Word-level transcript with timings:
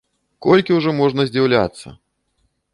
Колькі 0.45 0.77
ўжо 0.77 0.95
можна 1.01 1.27
здзіўляцца? 1.29 1.87